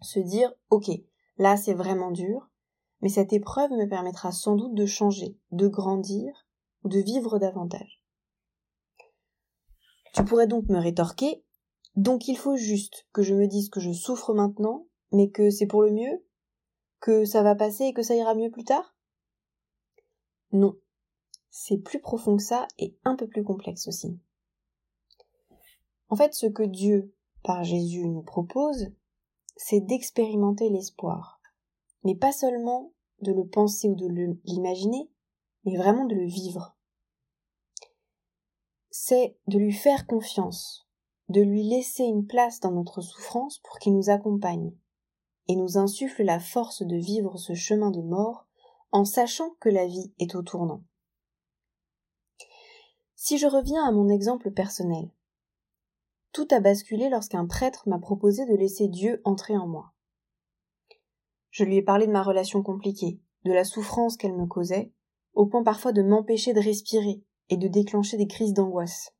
Se 0.00 0.18
dire, 0.18 0.52
ok, 0.70 0.90
là 1.36 1.56
c'est 1.56 1.74
vraiment 1.74 2.10
dur, 2.10 2.48
mais 3.02 3.08
cette 3.08 3.32
épreuve 3.32 3.70
me 3.72 3.86
permettra 3.86 4.32
sans 4.32 4.56
doute 4.56 4.74
de 4.74 4.86
changer, 4.86 5.38
de 5.50 5.68
grandir 5.68 6.46
ou 6.84 6.88
de 6.88 7.00
vivre 7.00 7.38
davantage. 7.38 8.02
Tu 10.14 10.24
pourrais 10.24 10.46
donc 10.46 10.68
me 10.68 10.78
rétorquer, 10.78 11.44
donc 11.96 12.28
il 12.28 12.36
faut 12.36 12.56
juste 12.56 13.06
que 13.12 13.22
je 13.22 13.34
me 13.34 13.46
dise 13.46 13.68
que 13.68 13.80
je 13.80 13.92
souffre 13.92 14.32
maintenant, 14.32 14.86
mais 15.12 15.30
que 15.30 15.50
c'est 15.50 15.66
pour 15.66 15.82
le 15.82 15.92
mieux, 15.92 16.24
que 17.02 17.24
ça 17.24 17.42
va 17.42 17.54
passer 17.54 17.84
et 17.84 17.92
que 17.92 18.02
ça 18.02 18.14
ira 18.14 18.34
mieux 18.34 18.50
plus 18.50 18.64
tard? 18.64 18.96
Non, 20.52 20.78
c'est 21.50 21.78
plus 21.78 22.00
profond 22.00 22.36
que 22.36 22.42
ça 22.42 22.66
et 22.78 22.96
un 23.04 23.16
peu 23.16 23.26
plus 23.26 23.42
complexe 23.42 23.88
aussi. 23.88 24.18
En 26.08 26.16
fait, 26.16 26.32
ce 26.32 26.46
que 26.46 26.62
Dieu, 26.62 27.12
par 27.42 27.64
Jésus, 27.64 28.06
nous 28.08 28.22
propose, 28.22 28.92
c'est 29.56 29.80
d'expérimenter 29.80 30.70
l'espoir. 30.70 31.40
Mais 32.04 32.14
pas 32.14 32.32
seulement 32.32 32.92
de 33.20 33.32
le 33.32 33.46
penser 33.46 33.88
ou 33.88 33.94
de 33.94 34.06
l'imaginer, 34.44 35.10
mais 35.64 35.76
vraiment 35.76 36.06
de 36.06 36.14
le 36.14 36.26
vivre. 36.26 36.76
C'est 38.90 39.36
de 39.48 39.58
lui 39.58 39.72
faire 39.72 40.06
confiance, 40.06 40.88
de 41.28 41.40
lui 41.40 41.64
laisser 41.64 42.04
une 42.04 42.26
place 42.26 42.60
dans 42.60 42.72
notre 42.72 43.00
souffrance 43.00 43.58
pour 43.58 43.78
qu'il 43.78 43.94
nous 43.94 44.10
accompagne, 44.10 44.72
et 45.48 45.56
nous 45.56 45.78
insuffle 45.78 46.22
la 46.22 46.40
force 46.40 46.82
de 46.82 46.96
vivre 46.96 47.36
ce 47.36 47.54
chemin 47.54 47.90
de 47.90 48.00
mort 48.00 48.46
en 48.90 49.04
sachant 49.04 49.50
que 49.60 49.68
la 49.68 49.86
vie 49.86 50.12
est 50.18 50.34
au 50.34 50.42
tournant. 50.42 50.82
Si 53.14 53.38
je 53.38 53.46
reviens 53.46 53.84
à 53.84 53.92
mon 53.92 54.08
exemple 54.08 54.50
personnel, 54.50 55.10
tout 56.32 56.48
a 56.50 56.60
basculé 56.60 57.08
lorsqu'un 57.08 57.46
prêtre 57.46 57.88
m'a 57.88 57.98
proposé 57.98 58.46
de 58.46 58.54
laisser 58.54 58.88
Dieu 58.88 59.20
entrer 59.24 59.56
en 59.56 59.66
moi. 59.66 59.92
Je 61.50 61.64
lui 61.64 61.76
ai 61.76 61.82
parlé 61.82 62.06
de 62.06 62.12
ma 62.12 62.22
relation 62.22 62.62
compliquée, 62.62 63.20
de 63.44 63.52
la 63.52 63.64
souffrance 63.64 64.16
qu'elle 64.16 64.36
me 64.36 64.46
causait, 64.46 64.92
au 65.34 65.46
point 65.46 65.62
parfois 65.62 65.92
de 65.92 66.02
m'empêcher 66.02 66.54
de 66.54 66.60
respirer 66.60 67.22
et 67.48 67.56
de 67.56 67.68
déclencher 67.68 68.16
des 68.16 68.26
crises 68.26 68.54
d'angoisse. 68.54 69.14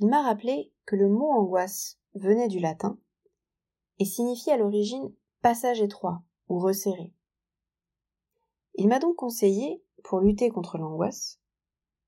Il 0.00 0.08
m'a 0.08 0.22
rappelé 0.22 0.72
que 0.86 0.96
le 0.96 1.08
mot 1.08 1.30
angoisse 1.30 1.98
venait 2.14 2.48
du 2.48 2.60
latin 2.60 2.98
et 3.98 4.04
signifiait 4.04 4.52
à 4.52 4.56
l'origine 4.56 5.12
passage 5.42 5.80
étroit 5.80 6.22
ou 6.48 6.58
resserré. 6.58 7.12
Il 8.74 8.88
m'a 8.88 8.98
donc 8.98 9.16
conseillé, 9.16 9.82
pour 10.04 10.20
lutter 10.20 10.50
contre 10.50 10.78
l'angoisse, 10.78 11.40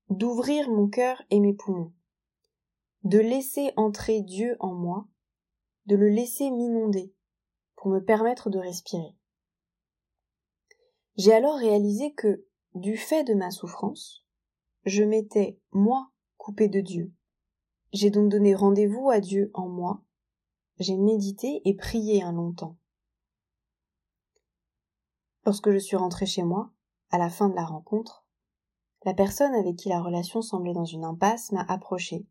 d'ouvrir 0.09 0.69
mon 0.69 0.87
cœur 0.87 1.21
et 1.29 1.39
mes 1.39 1.53
poumons, 1.53 1.93
de 3.03 3.19
laisser 3.19 3.73
entrer 3.75 4.21
Dieu 4.21 4.55
en 4.59 4.73
moi, 4.73 5.07
de 5.85 5.95
le 5.95 6.09
laisser 6.09 6.49
m'inonder, 6.51 7.13
pour 7.75 7.89
me 7.91 7.99
permettre 7.99 8.49
de 8.49 8.59
respirer. 8.59 9.15
J'ai 11.17 11.33
alors 11.33 11.57
réalisé 11.57 12.13
que, 12.13 12.45
du 12.73 12.95
fait 12.95 13.23
de 13.23 13.33
ma 13.33 13.51
souffrance, 13.51 14.25
je 14.85 15.03
m'étais, 15.03 15.59
moi, 15.71 16.09
coupé 16.37 16.67
de 16.67 16.79
Dieu. 16.79 17.11
J'ai 17.91 18.09
donc 18.09 18.29
donné 18.29 18.55
rendez-vous 18.55 19.09
à 19.09 19.19
Dieu 19.19 19.51
en 19.53 19.67
moi, 19.67 20.01
j'ai 20.79 20.97
médité 20.97 21.61
et 21.65 21.75
prié 21.75 22.23
un 22.23 22.31
long 22.31 22.53
temps. 22.53 22.77
Lorsque 25.45 25.71
je 25.71 25.77
suis 25.77 25.95
rentrée 25.95 26.25
chez 26.25 26.43
moi, 26.43 26.71
à 27.09 27.17
la 27.17 27.29
fin 27.29 27.49
de 27.49 27.55
la 27.55 27.65
rencontre, 27.65 28.25
la 29.03 29.13
personne 29.13 29.53
avec 29.55 29.75
qui 29.75 29.89
la 29.89 30.01
relation 30.01 30.41
semblait 30.41 30.73
dans 30.73 30.85
une 30.85 31.03
impasse 31.03 31.51
m'a 31.51 31.63
approché 31.63 32.27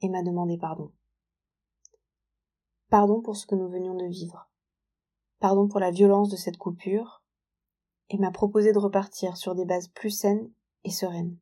et 0.00 0.08
m'a 0.08 0.22
demandé 0.22 0.58
pardon. 0.58 0.92
Pardon 2.88 3.20
pour 3.20 3.36
ce 3.36 3.46
que 3.46 3.54
nous 3.54 3.68
venions 3.68 3.94
de 3.94 4.06
vivre. 4.06 4.50
Pardon 5.38 5.68
pour 5.68 5.80
la 5.80 5.90
violence 5.90 6.28
de 6.28 6.36
cette 6.36 6.56
coupure 6.56 7.22
et 8.08 8.18
m'a 8.18 8.30
proposé 8.30 8.72
de 8.72 8.78
repartir 8.78 9.36
sur 9.36 9.54
des 9.54 9.64
bases 9.64 9.88
plus 9.88 10.10
saines 10.10 10.50
et 10.84 10.90
sereines. 10.90 11.36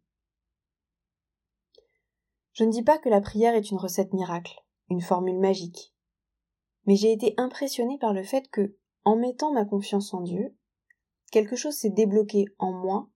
Je 2.52 2.64
ne 2.64 2.70
dis 2.70 2.82
pas 2.82 2.98
que 2.98 3.08
la 3.08 3.20
prière 3.20 3.54
est 3.54 3.70
une 3.70 3.78
recette 3.78 4.12
miracle, 4.12 4.63
une 4.88 5.00
formule 5.00 5.38
magique, 5.38 5.94
mais 6.86 6.96
j'ai 6.96 7.12
été 7.12 7.34
impressionnée 7.36 7.98
par 7.98 8.12
le 8.12 8.22
fait 8.22 8.48
que, 8.50 8.76
en 9.04 9.16
mettant 9.16 9.52
ma 9.52 9.64
confiance 9.64 10.14
en 10.14 10.20
Dieu, 10.20 10.56
quelque 11.30 11.56
chose 11.56 11.74
s'est 11.74 11.90
débloqué 11.90 12.46
en 12.58 12.72
moi 12.72 13.08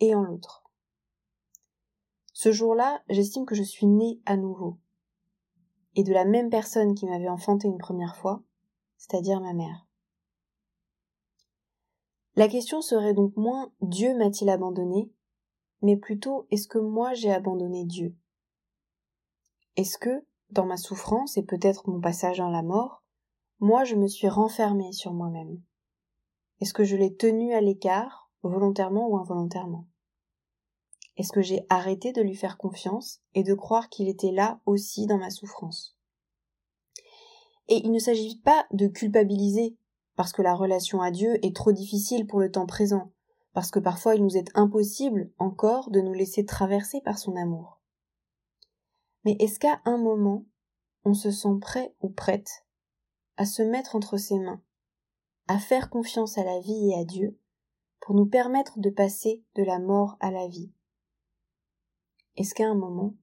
et 0.00 0.14
en 0.14 0.22
l'autre. 0.22 0.64
Ce 2.32 2.52
jour-là, 2.52 3.02
j'estime 3.08 3.46
que 3.46 3.54
je 3.54 3.62
suis 3.62 3.86
née 3.86 4.20
à 4.26 4.36
nouveau, 4.36 4.78
et 5.96 6.04
de 6.04 6.12
la 6.12 6.24
même 6.24 6.50
personne 6.50 6.94
qui 6.94 7.06
m'avait 7.06 7.28
enfanté 7.28 7.66
une 7.66 7.78
première 7.78 8.16
fois, 8.16 8.42
c'est-à-dire 8.96 9.40
ma 9.40 9.54
mère. 9.54 9.86
La 12.36 12.46
question 12.46 12.80
serait 12.80 13.14
donc 13.14 13.36
moins 13.36 13.72
Dieu 13.80 14.16
m'a-t-il 14.16 14.48
abandonné, 14.48 15.12
mais 15.82 15.96
plutôt 15.96 16.46
est-ce 16.50 16.68
que 16.68 16.78
moi 16.78 17.14
j'ai 17.14 17.32
abandonné 17.32 17.84
Dieu? 17.84 18.16
Est-ce 19.74 19.98
que, 19.98 20.24
dans 20.50 20.66
ma 20.66 20.76
souffrance 20.76 21.36
et 21.36 21.42
peut-être 21.42 21.88
mon 21.88 22.00
passage 22.00 22.40
à 22.40 22.50
la 22.50 22.62
mort, 22.62 23.02
moi 23.60 23.84
je 23.84 23.94
me 23.94 24.06
suis 24.06 24.28
renfermée 24.28 24.92
sur 24.92 25.12
moi-même. 25.12 25.60
Est-ce 26.60 26.74
que 26.74 26.84
je 26.84 26.96
l'ai 26.96 27.14
tenu 27.14 27.54
à 27.54 27.60
l'écart 27.60 28.30
volontairement 28.42 29.08
ou 29.08 29.16
involontairement? 29.16 29.86
Est-ce 31.16 31.32
que 31.32 31.42
j'ai 31.42 31.66
arrêté 31.68 32.12
de 32.12 32.22
lui 32.22 32.36
faire 32.36 32.58
confiance 32.58 33.20
et 33.34 33.42
de 33.42 33.54
croire 33.54 33.88
qu'il 33.88 34.08
était 34.08 34.30
là 34.30 34.60
aussi 34.66 35.06
dans 35.06 35.18
ma 35.18 35.30
souffrance? 35.30 35.96
Et 37.68 37.84
il 37.84 37.92
ne 37.92 37.98
s'agit 37.98 38.38
pas 38.38 38.66
de 38.72 38.86
culpabiliser 38.86 39.76
parce 40.16 40.32
que 40.32 40.42
la 40.42 40.54
relation 40.54 41.00
à 41.00 41.10
Dieu 41.10 41.38
est 41.44 41.54
trop 41.54 41.70
difficile 41.70 42.26
pour 42.26 42.40
le 42.40 42.50
temps 42.50 42.66
présent, 42.66 43.12
parce 43.52 43.70
que 43.70 43.78
parfois 43.78 44.16
il 44.16 44.24
nous 44.24 44.36
est 44.36 44.50
impossible 44.54 45.30
encore 45.38 45.90
de 45.90 46.00
nous 46.00 46.12
laisser 46.12 46.44
traverser 46.44 47.00
par 47.02 47.18
son 47.18 47.36
amour. 47.36 47.77
Mais 49.24 49.36
est-ce 49.40 49.58
qu'à 49.58 49.80
un 49.84 49.98
moment, 49.98 50.44
on 51.04 51.14
se 51.14 51.30
sent 51.30 51.58
prêt 51.60 51.94
ou 52.00 52.10
prête 52.10 52.64
à 53.36 53.46
se 53.46 53.62
mettre 53.62 53.94
entre 53.94 54.16
ses 54.16 54.38
mains, 54.38 54.62
à 55.46 55.58
faire 55.58 55.90
confiance 55.90 56.38
à 56.38 56.44
la 56.44 56.60
vie 56.60 56.90
et 56.90 57.00
à 57.00 57.04
Dieu, 57.04 57.38
pour 58.00 58.14
nous 58.14 58.26
permettre 58.26 58.78
de 58.78 58.90
passer 58.90 59.44
de 59.54 59.62
la 59.62 59.78
mort 59.78 60.16
à 60.20 60.30
la 60.30 60.48
vie? 60.48 60.72
Est-ce 62.36 62.54
qu'à 62.54 62.66
un 62.66 62.74
moment, 62.74 63.14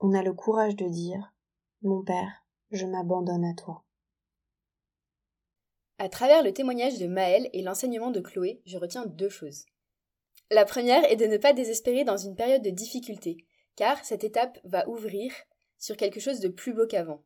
on 0.00 0.14
a 0.14 0.22
le 0.22 0.32
courage 0.32 0.76
de 0.76 0.86
dire 0.86 1.34
Mon 1.82 2.02
Père, 2.02 2.44
je 2.70 2.86
m'abandonne 2.86 3.44
à 3.44 3.54
toi 3.54 3.84
À 5.98 6.08
travers 6.08 6.42
le 6.42 6.52
témoignage 6.52 6.98
de 6.98 7.06
Maël 7.06 7.48
et 7.52 7.62
l'enseignement 7.62 8.10
de 8.10 8.20
Chloé, 8.20 8.62
je 8.66 8.78
retiens 8.78 9.06
deux 9.06 9.28
choses. 9.28 9.64
La 10.50 10.64
première 10.64 11.04
est 11.10 11.16
de 11.16 11.26
ne 11.26 11.38
pas 11.38 11.52
désespérer 11.52 12.04
dans 12.04 12.16
une 12.16 12.36
période 12.36 12.62
de 12.62 12.70
difficulté, 12.70 13.46
car 13.76 14.04
cette 14.04 14.24
étape 14.24 14.58
va 14.64 14.88
ouvrir 14.88 15.32
sur 15.78 15.96
quelque 15.96 16.20
chose 16.20 16.40
de 16.40 16.48
plus 16.48 16.72
beau 16.72 16.86
qu'avant. 16.86 17.24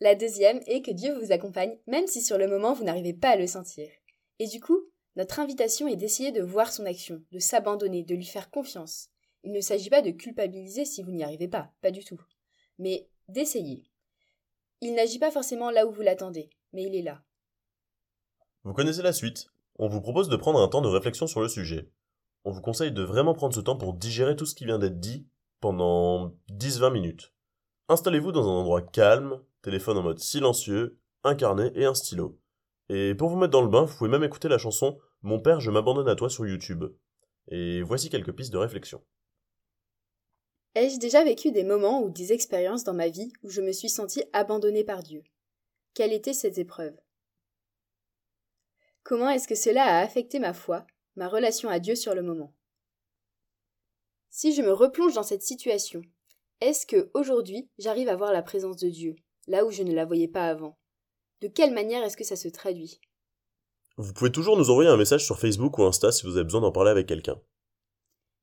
La 0.00 0.14
deuxième 0.14 0.60
est 0.66 0.82
que 0.82 0.90
Dieu 0.90 1.12
vous 1.18 1.32
accompagne, 1.32 1.76
même 1.86 2.06
si 2.06 2.22
sur 2.22 2.38
le 2.38 2.48
moment 2.48 2.72
vous 2.72 2.84
n'arrivez 2.84 3.12
pas 3.12 3.30
à 3.30 3.36
le 3.36 3.46
sentir. 3.46 3.88
Et 4.38 4.46
du 4.46 4.60
coup, 4.60 4.80
notre 5.16 5.40
invitation 5.40 5.86
est 5.88 5.96
d'essayer 5.96 6.32
de 6.32 6.42
voir 6.42 6.72
son 6.72 6.86
action, 6.86 7.22
de 7.32 7.38
s'abandonner, 7.38 8.02
de 8.02 8.14
lui 8.14 8.24
faire 8.24 8.50
confiance. 8.50 9.08
Il 9.44 9.52
ne 9.52 9.60
s'agit 9.60 9.90
pas 9.90 10.02
de 10.02 10.10
culpabiliser 10.10 10.84
si 10.84 11.02
vous 11.02 11.10
n'y 11.10 11.22
arrivez 11.22 11.48
pas, 11.48 11.70
pas 11.82 11.90
du 11.90 12.04
tout, 12.04 12.20
mais 12.78 13.08
d'essayer. 13.28 13.90
Il 14.80 14.94
n'agit 14.94 15.18
pas 15.18 15.30
forcément 15.30 15.70
là 15.70 15.86
où 15.86 15.92
vous 15.92 16.00
l'attendez, 16.00 16.48
mais 16.72 16.84
il 16.84 16.94
est 16.94 17.02
là. 17.02 17.22
Vous 18.64 18.72
connaissez 18.72 19.02
la 19.02 19.12
suite. 19.12 19.48
On 19.78 19.88
vous 19.88 20.00
propose 20.00 20.28
de 20.28 20.36
prendre 20.36 20.60
un 20.60 20.68
temps 20.68 20.82
de 20.82 20.88
réflexion 20.88 21.26
sur 21.26 21.40
le 21.40 21.48
sujet. 21.48 21.90
On 22.44 22.50
vous 22.52 22.62
conseille 22.62 22.92
de 22.92 23.02
vraiment 23.02 23.34
prendre 23.34 23.54
ce 23.54 23.60
temps 23.60 23.76
pour 23.76 23.94
digérer 23.94 24.36
tout 24.36 24.46
ce 24.46 24.54
qui 24.54 24.64
vient 24.64 24.78
d'être 24.78 25.00
dit 25.00 25.26
pendant 25.60 26.34
10-20 26.50 26.92
minutes. 26.92 27.32
Installez-vous 27.88 28.32
dans 28.32 28.48
un 28.48 28.60
endroit 28.60 28.82
calme, 28.82 29.40
téléphone 29.62 29.98
en 29.98 30.02
mode 30.02 30.18
silencieux, 30.18 30.98
un 31.24 31.34
carnet 31.34 31.72
et 31.74 31.84
un 31.84 31.94
stylo. 31.94 32.38
Et 32.88 33.14
pour 33.14 33.28
vous 33.28 33.36
mettre 33.36 33.52
dans 33.52 33.62
le 33.62 33.68
bain, 33.68 33.84
vous 33.84 33.96
pouvez 33.96 34.10
même 34.10 34.24
écouter 34.24 34.48
la 34.48 34.58
chanson 34.58 34.98
Mon 35.22 35.40
père, 35.40 35.60
je 35.60 35.70
m'abandonne 35.70 36.08
à 36.08 36.16
toi 36.16 36.30
sur 36.30 36.46
YouTube. 36.46 36.84
Et 37.48 37.82
voici 37.82 38.10
quelques 38.10 38.32
pistes 38.32 38.52
de 38.52 38.58
réflexion. 38.58 39.02
Ai-je 40.74 40.98
déjà 40.98 41.24
vécu 41.24 41.50
des 41.50 41.64
moments 41.64 42.02
ou 42.02 42.10
des 42.10 42.32
expériences 42.32 42.84
dans 42.84 42.94
ma 42.94 43.08
vie 43.08 43.32
où 43.42 43.50
je 43.50 43.60
me 43.60 43.72
suis 43.72 43.88
sentie 43.88 44.24
abandonnée 44.32 44.84
par 44.84 45.02
Dieu? 45.02 45.22
Quelle 45.94 46.12
était 46.12 46.32
cette 46.32 46.58
épreuve? 46.58 46.96
Comment 49.02 49.30
est-ce 49.30 49.48
que 49.48 49.56
cela 49.56 49.82
a 49.84 50.00
affecté 50.00 50.38
ma 50.38 50.52
foi, 50.52 50.86
ma 51.16 51.26
relation 51.26 51.68
à 51.68 51.80
Dieu 51.80 51.96
sur 51.96 52.14
le 52.14 52.22
moment? 52.22 52.54
Si 54.30 54.54
je 54.54 54.62
me 54.62 54.72
replonge 54.72 55.14
dans 55.14 55.24
cette 55.24 55.42
situation, 55.42 56.02
est-ce 56.60 56.86
que 56.86 57.10
aujourd'hui 57.14 57.68
j'arrive 57.78 58.08
à 58.08 58.14
voir 58.14 58.32
la 58.32 58.42
présence 58.42 58.76
de 58.76 58.88
Dieu, 58.88 59.16
là 59.48 59.64
où 59.64 59.72
je 59.72 59.82
ne 59.82 59.92
la 59.92 60.04
voyais 60.04 60.28
pas 60.28 60.46
avant? 60.46 60.78
De 61.40 61.48
quelle 61.48 61.74
manière 61.74 62.04
est-ce 62.04 62.16
que 62.16 62.24
ça 62.24 62.36
se 62.36 62.48
traduit? 62.48 63.00
Vous 63.96 64.12
pouvez 64.12 64.30
toujours 64.30 64.56
nous 64.56 64.70
envoyer 64.70 64.88
un 64.88 64.96
message 64.96 65.24
sur 65.24 65.40
Facebook 65.40 65.78
ou 65.78 65.82
Insta 65.82 66.12
si 66.12 66.24
vous 66.24 66.36
avez 66.36 66.44
besoin 66.44 66.60
d'en 66.60 66.70
parler 66.70 66.92
avec 66.92 67.08
quelqu'un. 67.08 67.40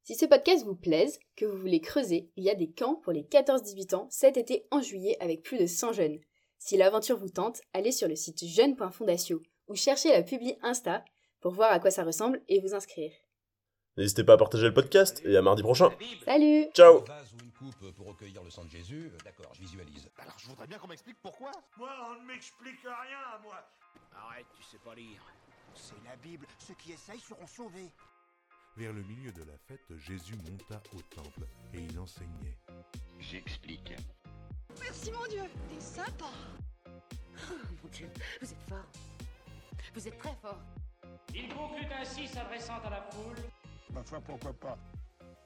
Si 0.04 0.16
ce 0.16 0.26
podcast 0.26 0.66
vous 0.66 0.76
plaise, 0.76 1.20
que 1.38 1.46
vous 1.46 1.58
voulez 1.58 1.80
creuser, 1.80 2.32
il 2.36 2.44
y 2.44 2.50
a 2.50 2.56
des 2.56 2.70
camps 2.70 2.96
pour 2.96 3.14
les 3.14 3.24
14-18 3.24 3.96
ans 3.96 4.08
cet 4.12 4.36
été 4.36 4.68
en 4.72 4.82
juillet 4.82 5.16
avec 5.22 5.42
plus 5.42 5.58
de 5.58 5.68
100 5.68 5.94
jeunes. 5.94 6.20
Si 6.60 6.76
l'aventure 6.76 7.18
vous 7.18 7.30
tente, 7.30 7.62
allez 7.74 7.94
sur 7.94 8.10
le 8.10 8.16
site 8.16 8.46
jeune.fondatio 8.46 9.42
ou 9.70 9.76
cherchez 9.76 10.10
la 10.10 10.24
publi 10.24 10.58
Insta 10.64 11.06
pour 11.40 11.54
voir 11.54 11.72
à 11.72 11.80
quoi 11.80 11.92
ça 11.92 12.04
ressemble 12.04 12.42
et 12.50 12.60
vous 12.60 12.74
inscrire. 12.74 13.12
N'hésitez 13.98 14.24
pas 14.24 14.34
à 14.34 14.38
partager 14.38 14.66
le 14.66 14.74
podcast 14.76 15.24
et 15.26 15.36
à 15.38 15.42
mardi 15.42 15.64
prochain. 15.64 15.90
Salut 16.24 16.68
Ciao 16.74 17.04
vase 17.06 17.34
ou 17.34 17.44
une 17.44 17.52
coupe 17.52 17.92
pour 17.96 18.08
recueillir 18.08 18.44
le 18.44 18.52
sang 18.52 18.64
de 18.64 18.70
Jésus, 18.70 19.12
d'accord, 19.26 19.52
je 19.56 19.62
visualise. 19.62 20.08
Alors 20.20 20.38
je 20.38 20.48
voudrais 20.48 20.68
bien 20.68 20.78
qu'on 20.78 20.88
m'explique 20.88 21.18
pourquoi. 21.20 21.52
Moi, 21.78 21.90
on 22.08 22.22
ne 22.22 22.28
m'explique 22.28 22.80
rien, 22.84 23.40
moi. 23.42 23.68
Arrête, 24.16 24.46
tu 24.56 24.62
sais 24.62 24.78
pas 24.78 24.94
lire. 24.94 25.24
C'est 25.74 25.96
la 26.06 26.16
Bible. 26.18 26.46
Ceux 26.60 26.76
qui 26.76 26.92
essayent 26.92 27.20
seront 27.20 27.48
sauvés. 27.48 27.92
Vers 28.76 28.94
le 28.94 29.02
milieu 29.02 29.32
de 29.32 29.40
la 29.40 29.58
fête, 29.68 29.82
Jésus 29.98 30.36
monta 30.48 30.80
au 30.96 31.02
temple 31.16 31.48
et 31.74 31.80
il 31.80 32.00
enseignait. 32.00 32.58
J'explique. 33.18 33.94
Merci 34.80 35.12
mon 35.12 35.26
Dieu, 35.26 35.42
t'es 35.70 35.82
sympa. 35.82 36.30
Oh, 36.86 36.92
mon 37.82 37.90
Dieu, 37.90 38.08
vous 38.42 38.52
êtes 38.52 38.70
fort. 38.70 38.86
Vous 39.96 40.08
êtes 40.08 40.18
très 40.20 40.36
fort. 40.40 40.60
Il 41.34 41.50
conclut 41.50 41.88
ainsi, 42.00 42.28
s'adressant 42.28 42.80
à 42.86 42.90
la 42.92 43.02
foule. 43.02 43.38
Ma 43.98 44.04
foi, 44.04 44.20
pourquoi 44.22 44.54
pas 44.54 44.78